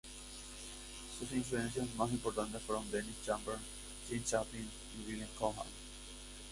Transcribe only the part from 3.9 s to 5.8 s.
Jim Chapin y Billy Cobham.